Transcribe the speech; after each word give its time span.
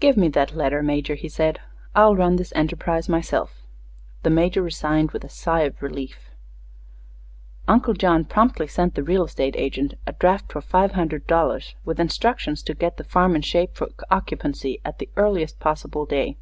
"Give 0.00 0.16
me 0.16 0.26
that 0.30 0.56
letter, 0.56 0.82
Major," 0.82 1.14
he 1.14 1.28
said; 1.28 1.60
"I'll 1.94 2.16
run 2.16 2.34
this 2.34 2.52
enterprise 2.56 3.08
myself." 3.08 3.62
The 4.24 4.28
Major 4.30 4.60
resigned 4.60 5.12
with 5.12 5.22
a 5.22 5.28
sigh 5.28 5.60
of 5.60 5.80
relief. 5.80 6.30
Uncle 7.68 7.94
John 7.94 8.24
promptly 8.24 8.66
sent 8.66 8.96
the 8.96 9.04
real 9.04 9.22
estate 9.24 9.54
agent 9.56 9.94
a 10.04 10.14
draft 10.14 10.50
for 10.50 10.60
five 10.62 10.90
hundred 10.94 11.28
dollars, 11.28 11.76
with 11.84 12.00
instructions 12.00 12.60
to 12.64 12.74
get 12.74 12.96
the 12.96 13.04
farm 13.04 13.36
in 13.36 13.42
shape 13.42 13.76
for 13.76 13.88
occupancy 14.10 14.80
at 14.84 14.98
the 14.98 15.08
earliest 15.16 15.60
possible 15.60 16.06
day. 16.06 16.36